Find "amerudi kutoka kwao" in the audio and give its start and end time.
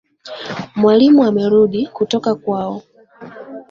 1.23-2.81